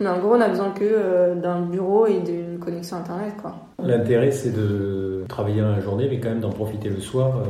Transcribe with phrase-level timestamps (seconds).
[0.00, 3.56] Mais en gros, on a besoin que euh, d'un bureau et d'une connexion internet, quoi.
[3.82, 7.44] L'intérêt, c'est de travailler dans la journée, mais quand même d'en profiter le soir.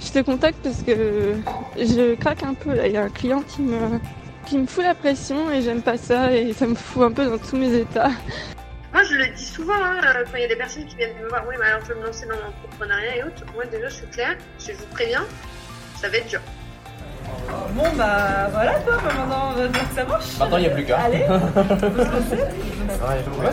[0.00, 1.34] Je te contacte parce que
[1.76, 2.70] je craque un peu.
[2.84, 3.78] Il y a un client qui me,
[4.46, 7.24] qui me fout la pression et j'aime pas ça et ça me fout un peu
[7.24, 8.10] dans tous mes états.
[8.92, 11.16] Moi, je le dis souvent, hein, euh, quand il y a des personnes qui viennent
[11.22, 13.44] me voir, oui, mais alors je vais me lancer dans l'entrepreneuriat et autres.
[13.54, 15.24] Moi, déjà, je suis claire, je vous préviens,
[15.96, 16.40] ça va être dur.
[17.74, 20.38] Bon bah voilà quoi, bah, maintenant on va dire que ça marche.
[20.38, 20.98] Maintenant il n'y a plus qu'à.
[20.98, 21.28] Allez, ouais,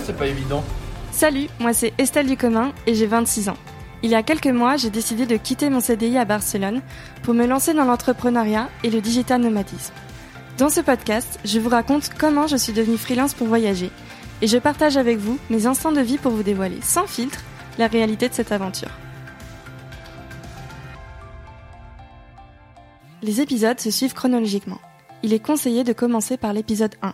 [0.04, 0.64] c'est pas évident.
[1.12, 3.58] Salut, moi c'est Estelle Ducommun et j'ai 26 ans.
[4.04, 6.82] Il y a quelques mois, j'ai décidé de quitter mon CDI à Barcelone
[7.24, 9.94] pour me lancer dans l'entrepreneuriat et le digital nomadisme.
[10.58, 13.92] Dans ce podcast, je vous raconte comment je suis devenue freelance pour voyager
[14.42, 17.40] et je partage avec vous mes instants de vie pour vous dévoiler sans filtre
[17.78, 18.92] la réalité de cette aventure.
[23.24, 24.80] Les épisodes se suivent chronologiquement.
[25.24, 27.14] Il est conseillé de commencer par l'épisode 1.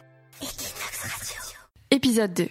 [1.91, 2.49] Épisode 2.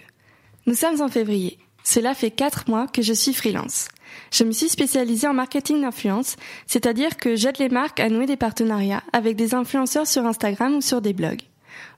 [0.65, 1.59] Nous sommes en février.
[1.83, 3.89] Cela fait 4 mois que je suis freelance.
[4.31, 8.37] Je me suis spécialisée en marketing d'influence, c'est-à-dire que j'aide les marques à nouer des
[8.37, 11.43] partenariats avec des influenceurs sur Instagram ou sur des blogs.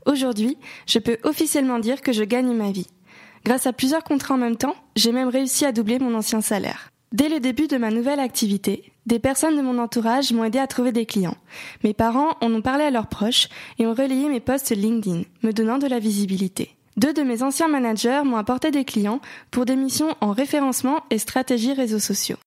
[0.06, 2.88] Aujourd'hui, je peux officiellement dire que je gagne ma vie.
[3.46, 6.92] Grâce à plusieurs contrats en même temps, j'ai même réussi à doubler mon ancien salaire.
[7.14, 10.68] Dès le début de ma nouvelle activité, des personnes de mon entourage m'ont aidé à
[10.68, 11.38] trouver des clients.
[11.84, 15.52] Mes parents en ont parlé à leurs proches et ont relayé mes posts LinkedIn, me
[15.52, 16.76] donnant de la visibilité.
[16.98, 19.20] Deux de mes anciens managers m'ont apporté des clients
[19.52, 22.38] pour des missions en référencement et stratégie réseaux sociaux.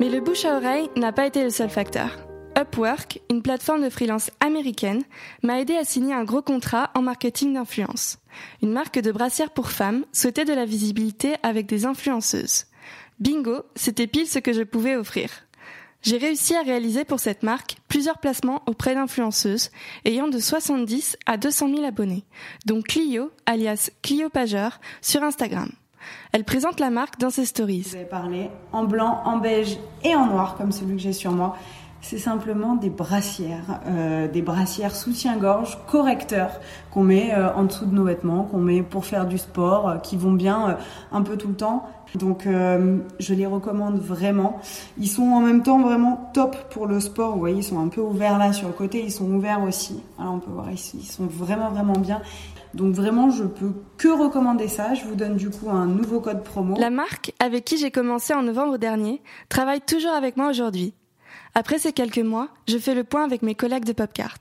[0.00, 2.27] Mais le bouche à oreille n'a pas été le seul facteur.
[2.58, 5.04] Upwork, une plateforme de freelance américaine,
[5.42, 8.18] m'a aidé à signer un gros contrat en marketing d'influence.
[8.62, 12.66] Une marque de brassière pour femmes souhaitait de la visibilité avec des influenceuses.
[13.20, 15.30] Bingo, c'était pile ce que je pouvais offrir.
[16.02, 19.70] J'ai réussi à réaliser pour cette marque plusieurs placements auprès d'influenceuses
[20.04, 22.24] ayant de 70 à 200 000 abonnés,
[22.66, 25.70] dont Clio, alias Clio Pageur, sur Instagram.
[26.32, 27.82] Elle présente la marque dans ses stories.
[27.82, 31.32] Vous avez parlé en blanc, en beige et en noir, comme celui que j'ai sur
[31.32, 31.56] moi.
[32.00, 36.60] C'est simplement des brassières, euh, des brassières soutien-gorge correcteurs
[36.92, 39.96] qu'on met euh, en dessous de nos vêtements, qu'on met pour faire du sport, euh,
[39.96, 40.74] qui vont bien euh,
[41.12, 41.86] un peu tout le temps.
[42.14, 44.60] Donc euh, je les recommande vraiment.
[44.96, 47.32] Ils sont en même temps vraiment top pour le sport.
[47.32, 50.00] Vous voyez, ils sont un peu ouverts là sur le côté, ils sont ouverts aussi.
[50.18, 52.22] Alors on peut voir ici, ils sont vraiment vraiment bien.
[52.74, 54.94] Donc vraiment, je peux que recommander ça.
[54.94, 56.76] Je vous donne du coup un nouveau code promo.
[56.78, 60.94] La marque, avec qui j'ai commencé en novembre dernier, travaille toujours avec moi aujourd'hui.
[61.58, 64.38] Après ces quelques mois, je fais le point avec mes collègues de Popcart.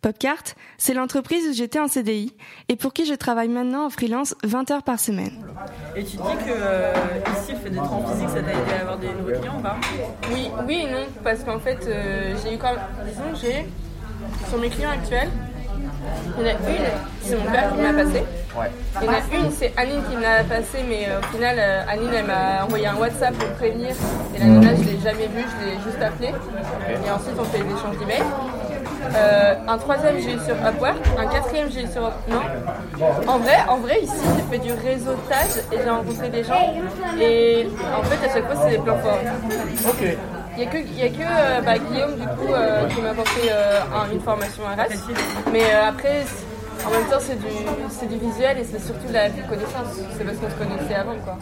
[0.00, 0.44] Popcart,
[0.78, 2.32] c'est l'entreprise où j'étais en CDI
[2.68, 5.44] et pour qui je travaille maintenant en freelance 20 heures par semaine.
[5.96, 6.94] Et tu dis que euh,
[7.32, 9.62] ici le fait d'être en physique ça t'a aidé à avoir des nouveaux clients ou
[9.62, 9.76] pas?
[10.32, 12.80] Oui, oui et non, parce qu'en fait, euh, j'ai eu quand même.
[13.08, 13.66] Disons que j'ai.
[14.48, 15.30] Sur mes clients actuels,
[16.38, 16.84] il y en a une,
[17.22, 18.24] c'est mon père qui m'a passé.
[19.00, 21.56] Il y en a une, c'est Anine qui me l'a passé, mais euh, au final,
[21.58, 23.94] euh, Anine, elle m'a envoyé un WhatsApp pour prévenir.
[24.34, 26.28] Et la nana, je l'ai jamais vue, je l'ai juste appelé.
[26.28, 28.22] Et ensuite, on fait des échanges d'emails.
[29.14, 30.96] Euh, un troisième, j'ai eu sur Upwork.
[31.18, 32.02] Un quatrième, j'ai eu sur.
[32.28, 32.42] Non.
[33.26, 36.74] En vrai, en vrai, ici, j'ai fait du réseautage et j'ai rencontré des gens.
[37.20, 37.68] Et
[37.98, 39.18] en fait, à chaque fois, c'est des plans forts.
[39.88, 40.16] Ok.
[40.54, 43.10] Il n'y a que, y a que euh, bah, Guillaume du coup euh, qui m'a
[43.10, 44.92] apporté euh, un- une formation RS.
[45.52, 46.24] Mais euh, après,
[46.86, 47.46] en même temps, c'est du,
[47.90, 50.00] c'est du visuel et c'est surtout de la connaissance.
[50.16, 51.36] C'est parce qu'on se connaissait avant quoi.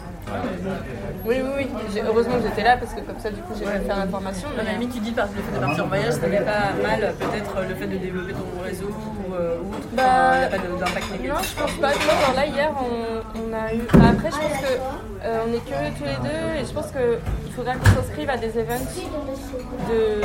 [1.25, 2.01] Oui, oui, oui.
[2.07, 4.47] Heureusement que j'étais là parce que comme ça, du coup, j'ai pu faire la formation.
[4.55, 6.73] Non, mais limite, tu dis par le fait de partir en voyage, ça n'avait pas
[6.81, 9.87] mal peut-être le fait de développer ton réseau ou, euh, ou autre?
[9.93, 11.29] Bah, Enfin, il n'y a pas d'impact négatif.
[11.29, 11.91] Non, je pense pas.
[11.91, 13.81] Genre là, hier, on, on a eu.
[13.93, 14.73] Après, je pense que
[15.25, 18.37] euh, on est curieux tous les deux et je pense qu'il faudra qu'on s'inscrive à
[18.37, 18.87] des events
[19.89, 20.21] de,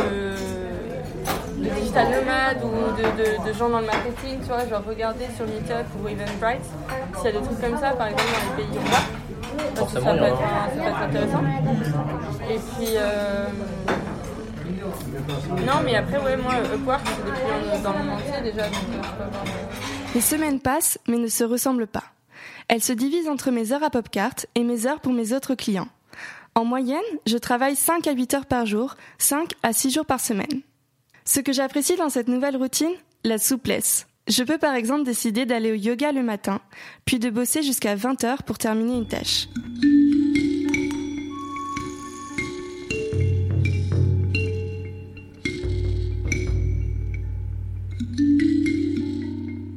[1.59, 5.27] de digital nomades ou de, de- de gens dans le marketing, tu vois, genre regarder
[5.37, 6.65] sur Meetup ou Eventbrite
[7.17, 8.99] s'il y a des trucs comme ça, par exemple, dans les pays va.
[9.75, 11.43] Parce que Forcément, ça peut, être, un- ça peut être intéressant.
[12.51, 12.95] Et puis.
[12.97, 13.47] euh,
[15.67, 18.75] non, mais après, ouais, moi, Upwork, c'est des clients dans le monde entier déjà, donc
[18.75, 19.45] euh, je peux avoir.
[20.15, 22.05] Les semaines passent mais ne se ressemblent pas.
[22.69, 25.89] Elles se divisent entre mes heures à Popcart et mes heures pour mes autres clients.
[26.55, 30.21] En moyenne, je travaille 5 à 8 heures par jour, 5 à 6 jours par
[30.21, 30.63] semaine.
[31.27, 32.93] Ce que j'apprécie dans cette nouvelle routine,
[33.25, 34.07] la souplesse.
[34.29, 36.61] Je peux par exemple décider d'aller au yoga le matin,
[37.05, 39.49] puis de bosser jusqu'à 20 heures pour terminer une tâche.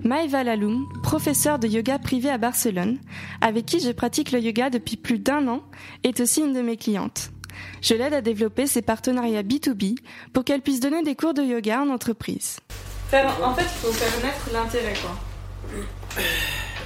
[0.03, 2.99] Maëva Laloum, professeure de yoga privé à Barcelone,
[3.41, 5.63] avec qui je pratique le yoga depuis plus d'un an,
[6.03, 7.31] est aussi une de mes clientes.
[7.81, 9.97] Je l'aide à développer ses partenariats B2B
[10.33, 12.57] pour qu'elle puisse donner des cours de yoga en entreprise.
[13.13, 14.93] en fait, il faut faire naître l'intérêt.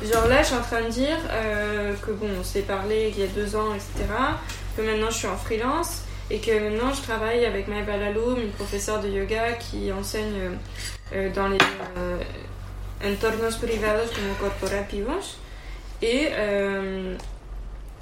[0.04, 3.20] Genre là, je suis en train de dire euh, que bon, on s'est parlé il
[3.20, 4.06] y a deux ans, etc.
[4.76, 8.52] Que maintenant, je suis en freelance et que maintenant, je travaille avec Maëva Laloum, une
[8.52, 10.58] professeure de yoga qui enseigne
[11.14, 11.58] euh, dans les
[11.98, 12.18] euh,
[13.06, 15.38] entornos privados como corporativos.
[16.02, 16.30] Et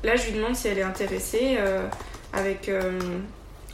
[0.04, 1.60] là, je lui demande si elle est intéressée
[2.33, 2.69] avec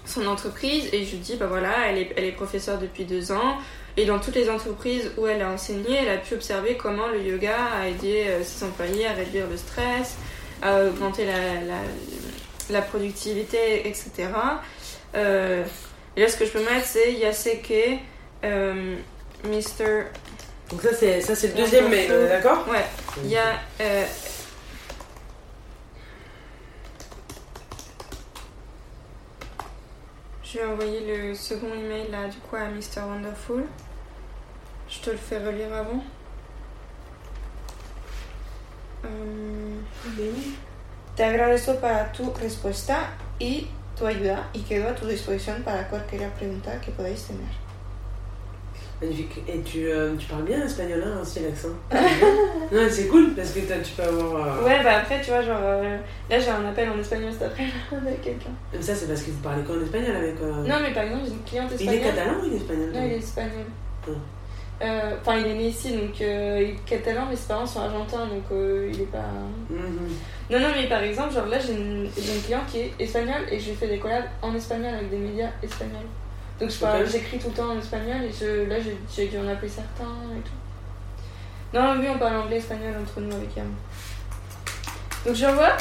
[0.07, 3.31] son entreprise et je lui dis, bah voilà, elle est, elle est professeure depuis deux
[3.31, 3.57] ans.
[3.97, 7.21] Et dans toutes les entreprises où elle a enseigné, elle a pu observer comment le
[7.21, 10.17] yoga a aidé euh, ses employés à réduire le stress,
[10.61, 11.81] à augmenter la,
[12.69, 14.11] la, productivité, etc.
[15.15, 15.63] Euh,
[16.15, 17.99] et là, ce que je peux mettre, c'est Yaseke,
[18.43, 18.95] euh,
[19.45, 20.05] Mr.
[20.69, 22.85] Donc ça, c'est, ça, c'est le deuxième mail, d'accord Ouais.
[23.23, 23.59] Il y a...
[30.47, 33.01] je vais envoyer le second email là, du coup, à Mr.
[33.05, 33.65] Wonderful.
[34.89, 36.03] Je te le fais relire avant.
[39.03, 39.83] Um,
[41.15, 43.67] te agradezco para tu respuesta y
[43.97, 47.66] tu ayuda y quedo a tu disposición para cualquier pregunta que podáis tener.
[49.01, 49.43] Magnifique.
[49.47, 51.69] Et tu, euh, tu parles bien espagnol, hein, aussi l'accent.
[52.71, 54.57] non, c'est cool parce que tu peux avoir.
[54.57, 54.65] Euh...
[54.65, 55.97] Ouais, bah après, tu vois, genre, euh,
[56.29, 57.65] là j'ai un appel en espagnol cet après
[57.95, 58.49] avec quelqu'un.
[58.81, 60.41] Ça, c'est parce que vous parlez quoi en espagnol avec.
[60.41, 61.95] Non, mais par exemple, j'ai une cliente espagnole.
[61.95, 63.65] Il est catalan ou il est espagnol Non, il est espagnol.
[64.79, 65.13] Ah.
[65.21, 68.45] Enfin, il est né ici, donc il est catalan, mais ses parents sont argentins, donc
[68.51, 69.25] il est pas.
[69.71, 70.51] Mm-hmm.
[70.51, 73.59] Non, non, mais par exemple, genre là, j'ai une, une cliente qui est espagnole et
[73.59, 76.07] je fais des collabs en espagnol avec des médias espagnols.
[76.59, 76.71] Donc
[77.11, 78.77] j'écris tout le temps en espagnol et je, là,
[79.15, 81.77] j'ai dû en appeler certains et tout.
[81.77, 83.71] Non, oui, on parle anglais espagnol entre nous avec Yann.
[85.25, 85.77] Donc je revois?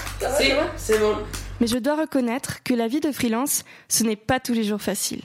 [0.77, 1.17] C'est bon.
[1.61, 4.83] Mais je dois reconnaître que la vie de freelance, ce n'est pas tous les jours
[4.83, 5.23] facile.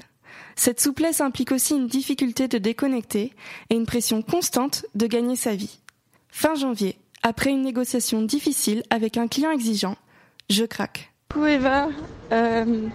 [0.55, 3.33] Cette souplesse implique aussi une difficulté de déconnecter
[3.69, 5.79] et une pression constante de gagner sa vie.
[6.29, 9.97] Fin janvier, après une négociation difficile avec un client exigeant,
[10.49, 11.11] je craque.
[11.29, 11.89] Coucou Eva,
[12.31, 12.87] euh,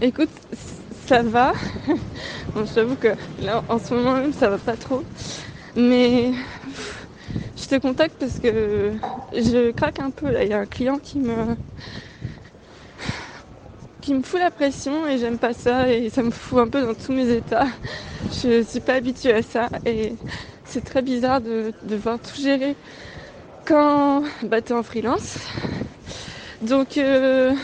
[0.00, 0.30] écoute,
[1.08, 1.52] ça va.
[2.54, 3.08] bon, je t'avoue que
[3.40, 5.02] là, en ce moment même, ça va pas trop.
[5.74, 6.32] Mais
[7.56, 8.92] je te contacte parce que
[9.32, 10.30] je craque un peu.
[10.30, 11.56] Là, il y a un client qui me
[14.02, 16.82] qui me fout la pression et j'aime pas ça et ça me fout un peu
[16.82, 17.68] dans tous mes états.
[18.30, 20.12] Je suis pas habituée à ça et
[20.66, 22.76] c'est très bizarre de, devoir tout gérer
[23.64, 25.38] quand bah, tu es en freelance.
[26.60, 27.54] Donc euh,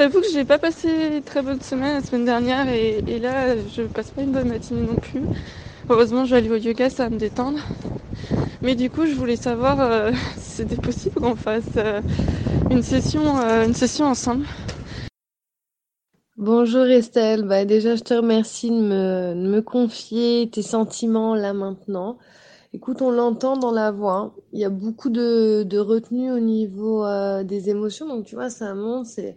[0.00, 3.82] t'avoue que j'ai pas passé une très bonne semaine la semaine dernière et, là je
[3.82, 5.20] passe pas une bonne matinée non plus.
[5.90, 7.58] Heureusement je vais aller au yoga, ça va me détendre.
[8.62, 12.00] Mais du coup je voulais savoir euh, si c'était possible qu'on fasse euh,
[12.70, 14.46] une session, une session ensemble.
[16.38, 22.16] Bonjour Estelle, bah déjà je te remercie de me, confier tes sentiments là maintenant.
[22.72, 27.42] Écoute, on l'entend dans la voix, il y a beaucoup de, retenue au niveau euh,
[27.44, 29.36] des émotions, donc tu vois ça monte, c'est...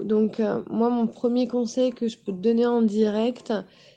[0.00, 3.52] Donc euh, moi mon premier conseil que je peux te donner en direct,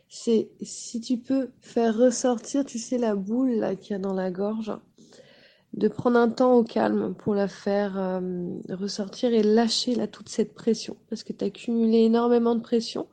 [0.09, 4.13] c'est si tu peux faire ressortir, tu sais la boule là qu'il y a dans
[4.13, 4.71] la gorge,
[5.73, 8.21] de prendre un temps au calme pour la faire euh,
[8.69, 13.07] ressortir et lâcher là toute cette pression parce que tu as cumulé énormément de pression.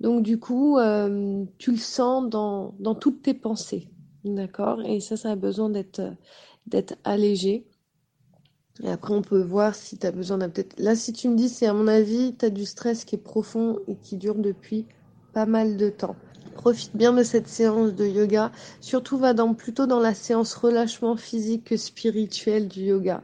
[0.00, 3.88] Donc du coup, euh, tu le sens dans, toutes tes pensées.
[4.24, 4.82] D'accord?
[4.82, 6.02] Et ça, ça a besoin d'être
[6.66, 7.66] d'être allégé.
[8.82, 10.78] Et après, on peut voir si tu as besoin d'un peut-être...
[10.80, 13.18] Là, si tu me dis, c'est à mon avis, tu as du stress qui est
[13.18, 14.86] profond et qui dure depuis
[15.32, 16.16] pas mal de temps.
[16.54, 18.50] Profite bien de cette séance de yoga.
[18.80, 23.22] Surtout va dans, plutôt dans la séance relâchement physique que spirituel du yoga.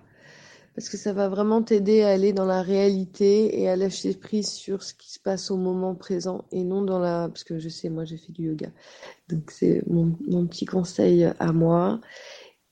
[0.77, 4.49] Parce que ça va vraiment t'aider à aller dans la réalité et à lâcher prise
[4.49, 7.29] sur ce qui se passe au moment présent et non dans la...
[7.29, 8.69] Parce que je sais, moi j'ai fait du yoga.
[9.29, 10.13] Donc c'est mon,
[10.47, 12.01] petit conseil à moi.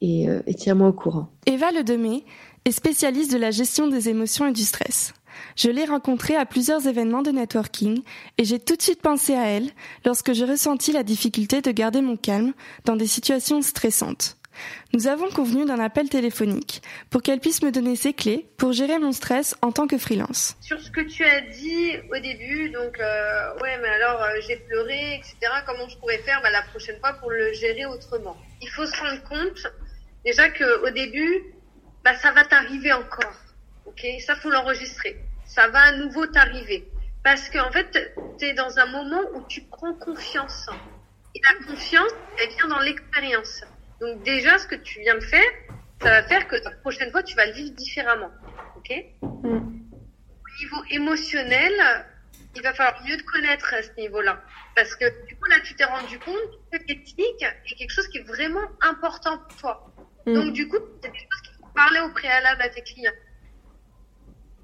[0.01, 1.29] Et, euh, et tiens-moi au courant.
[1.47, 2.25] Eva Le Demé
[2.65, 5.15] est spécialiste de la gestion des émotions et du stress.
[5.57, 8.03] Je l'ai rencontrée à plusieurs événements de networking
[8.39, 9.71] et j'ai tout de suite pensé à elle
[10.05, 12.53] lorsque j'ai ressenti la difficulté de garder mon calme
[12.85, 14.37] dans des situations stressantes.
[14.93, 18.99] Nous avons convenu d'un appel téléphonique pour qu'elle puisse me donner ses clés pour gérer
[18.99, 20.57] mon stress en tant que freelance.
[20.61, 24.57] Sur ce que tu as dit au début, donc euh, ouais mais alors euh, j'ai
[24.57, 25.37] pleuré, etc.
[25.67, 28.37] Comment je pourrais faire bah, la prochaine fois pour le gérer autrement?
[28.61, 29.73] Il faut se rendre compte
[30.25, 31.45] déjà qu'au début,
[32.13, 33.35] bah, ça va t'arriver encore.
[33.87, 36.87] Ok, ça faut l'enregistrer ça va à nouveau t'arriver.
[37.25, 40.69] Parce qu'en fait, tu es dans un moment où tu prends confiance.
[41.35, 43.65] Et la confiance, elle vient dans l'expérience.
[44.01, 45.51] Donc déjà, ce que tu viens de faire,
[46.01, 48.31] ça va faire que la prochaine fois, tu vas le vivre différemment.
[48.77, 48.93] Ok?
[49.23, 49.47] Mm.
[49.47, 51.73] Au niveau émotionnel,
[52.55, 54.41] il va falloir mieux te connaître à ce niveau-là.
[54.77, 56.37] Parce que du coup, là, tu t'es rendu compte
[56.71, 59.95] que l'éthique est quelque chose qui est vraiment important pour toi.
[60.27, 60.35] Mm.
[60.35, 63.19] Donc du coup, c'est des choses qu'il faut parler au préalable à tes clients.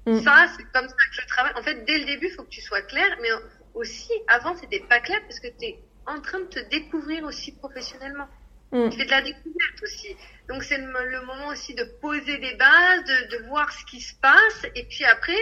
[0.05, 0.21] Mm.
[0.21, 1.53] Ça, c'est comme ça que je travaille.
[1.55, 3.29] En fait, dès le début, il faut que tu sois clair, mais
[3.73, 7.51] aussi, avant, c'était pas clair parce que tu es en train de te découvrir aussi
[7.53, 8.27] professionnellement.
[8.71, 8.89] Mm.
[8.89, 10.15] Tu fais de la découverte aussi.
[10.49, 14.13] Donc, c'est le, moment aussi de poser des bases, de, de voir ce qui se
[14.15, 15.37] passe, et puis après,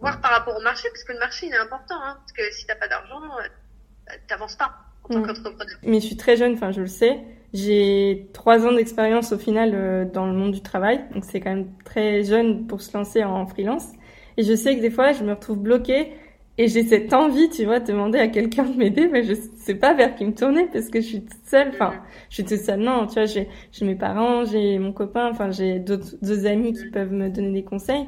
[0.00, 2.54] voir par rapport au marché, parce que le marché, il est important, hein, parce que
[2.54, 5.26] si t'as pas d'argent, euh, t'avances pas en tant Mm.
[5.26, 5.76] qu'entrepreneur.
[5.82, 7.20] Mais je suis très jeune, enfin je le sais.
[7.54, 11.50] J'ai trois ans d'expérience au final euh, dans le monde du travail, donc c'est quand
[11.50, 13.92] même très jeune pour se lancer en freelance.
[14.36, 16.12] Et je sais que des fois, je me retrouve bloquée
[16.58, 19.76] et j'ai cette envie, tu vois, de demander à quelqu'un de m'aider, mais je sais
[19.76, 21.68] pas vers qui me tourner parce que je suis toute seule.
[21.68, 21.94] Enfin,
[22.30, 22.80] je suis toute seule.
[22.80, 23.48] Non, tu vois, j'ai
[23.82, 28.06] mes parents, j'ai mon copain, enfin j'ai d'autres amis qui peuvent me donner des conseils.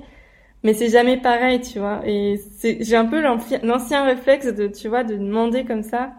[0.62, 2.02] Mais c'est jamais pareil, tu vois.
[2.06, 6.12] Et j'ai un peu l'ancien réflexe de, tu vois, de demander comme ça.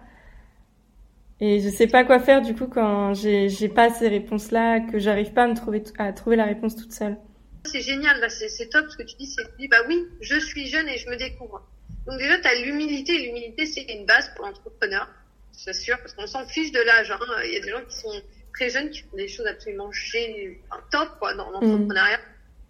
[1.44, 5.00] Et je sais pas quoi faire du coup quand j'ai j'ai pas ces réponses-là, que
[5.00, 7.18] j'arrive pas à me trouver à trouver la réponse toute seule.
[7.66, 10.40] C'est génial, là, c'est top ce que tu dis, c'est tu dis, bah oui, je
[10.40, 11.68] suis jeune et je me découvre.
[12.08, 15.08] Donc déjà, tu as l'humilité, l'humilité, c'est une base pour l'entrepreneur,
[15.52, 17.12] c'est sûr, parce qu'on s'en fiche de l'âge.
[17.12, 17.20] hein.
[17.46, 18.22] Il y a des gens qui sont
[18.54, 22.20] très jeunes, qui font des choses absolument géniales, enfin, top quoi, dans l'entrepreneuriat.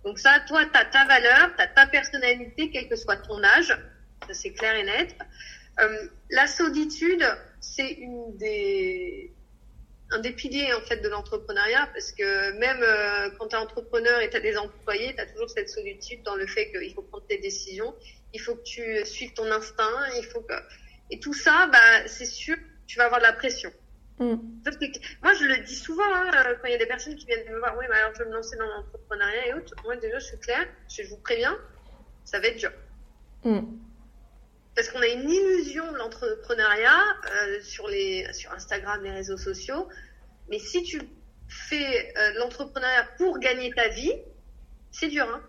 [0.03, 3.41] Donc ça, toi, tu as ta valeur, tu as ta personnalité, quel que soit ton
[3.43, 3.67] âge,
[4.27, 5.15] ça c'est clair et net.
[5.79, 7.25] Euh, la solitude,
[7.61, 9.31] c'est une des
[10.13, 14.19] un des piliers en fait de l'entrepreneuriat parce que même euh, quand tu es entrepreneur
[14.19, 17.03] et tu as des employés, tu as toujours cette solitude dans le fait qu'il faut
[17.03, 17.95] prendre tes décisions,
[18.33, 20.53] il faut que tu suives ton instinct, il faut que
[21.11, 23.71] et tout ça bah c'est sûr tu vas avoir de la pression.
[24.19, 24.35] Mm.
[25.23, 27.49] Moi je le dis souvent hein, euh, quand il y a des personnes qui viennent
[27.49, 30.19] me voir, oui mais alors je vais me lancer dans l'entrepreneuriat et autres, moi déjà
[30.19, 31.57] je suis claire, je vous préviens,
[32.25, 32.71] ça va être dur.
[33.45, 33.61] Mm.
[34.75, 36.99] Parce qu'on a une illusion de l'entrepreneuriat
[37.33, 39.87] euh, sur les sur Instagram, les réseaux sociaux.
[40.49, 41.01] Mais si tu
[41.47, 44.13] fais euh, l'entrepreneuriat pour gagner ta vie,
[44.91, 45.25] c'est dur.
[45.29, 45.41] Hein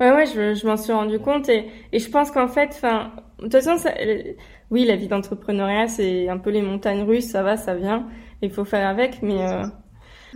[0.00, 3.12] Ouais, ouais, je, je m'en suis rendu compte et, et je pense qu'en fait, enfin,
[3.38, 4.32] de toute façon, ça- euh,
[4.70, 8.08] oui, la vie d'entrepreneuriat, c'est un peu les montagnes russes, ça va, ça vient,
[8.42, 9.64] il faut faire avec, mais euh,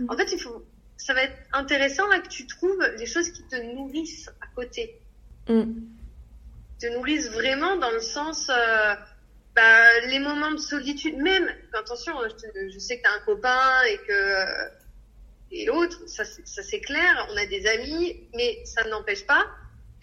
[0.09, 0.63] en fait, il faut,
[0.97, 5.01] ça va être intéressant là, que tu trouves des choses qui te nourrissent à côté.
[5.47, 5.63] mm,
[6.83, 8.95] te nourrissent vraiment dans le sens euh,
[9.55, 11.47] bah, les moments de solitude même.
[11.73, 12.13] Attention
[12.73, 14.69] je, sais que tu as un copain et que euh,
[15.51, 19.45] et l'autre ça c'est- ça c'est clair on a des amis mais ça n'empêche pas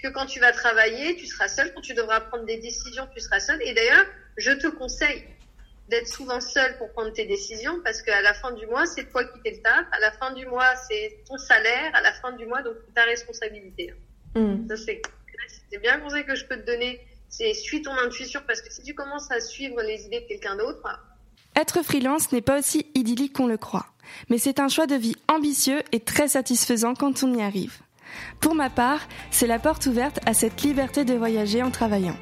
[0.02, 1.72] que quand tu vas travailler tu seras seul.
[1.74, 3.60] Quand tu devras prendre des décisions tu seras seul.
[3.62, 4.06] Et d'ailleurs
[4.38, 5.22] je te conseille
[5.90, 9.22] d'être souvent seul pour prendre tes décisions parce qu'à la fin du mois c'est toi
[9.24, 9.84] qui fais le taf.
[9.92, 11.90] À la fin du mois c'est ton salaire.
[11.94, 13.92] À la fin du mois donc ta responsabilité.
[14.34, 14.68] Mm.
[14.68, 15.02] ça, c'est
[15.70, 17.00] c'est bien un conseil que je peux te donner.
[17.28, 20.56] C'est suis ton intuition parce que si tu commences à suivre les idées de quelqu'un
[20.56, 20.82] d'autre,
[21.56, 23.86] Être freelance n'est pas aussi idyllique qu'on le croit,
[24.28, 27.78] mais c'est un choix de vie ambitieux et très satisfaisant quand on y arrive.
[28.40, 32.16] Pour ma part, c'est la porte ouverte à cette liberté de voyager en travaillant.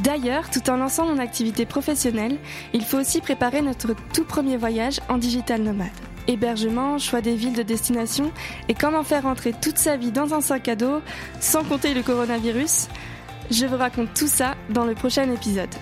[0.00, 2.38] D'ailleurs, tout en lançant mon activité professionnelle,
[2.72, 5.88] il faut aussi préparer notre tout premier voyage en digital nomade.
[6.28, 8.32] Hébergement, choix des villes de destination
[8.68, 11.00] et comment faire entrer toute sa vie dans un sac à dos
[11.40, 12.88] sans compter le coronavirus.
[13.50, 15.74] Je vous raconte tout ça dans le prochain épisode.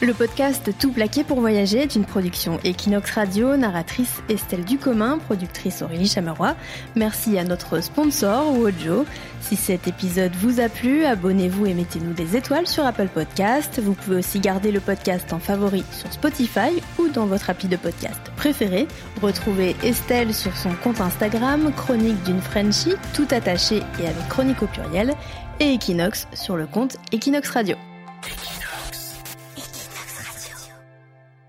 [0.00, 5.82] Le podcast Tout plaqué pour voyager est une production Equinox Radio, narratrice Estelle Ducommun, productrice
[5.82, 6.54] Aurélie Chameroy.
[6.94, 9.04] Merci à notre sponsor Wojo.
[9.40, 13.80] Si cet épisode vous a plu, abonnez-vous et mettez-nous des étoiles sur Apple Podcast.
[13.82, 17.76] Vous pouvez aussi garder le podcast en favori sur Spotify ou dans votre appli de
[17.76, 18.86] podcast préféré.
[19.20, 24.68] Retrouvez Estelle sur son compte Instagram, Chronique d'une Frenchie, tout attaché et avec chronique au
[24.68, 25.14] pluriel,
[25.58, 27.76] et Equinox sur le compte Equinox Radio.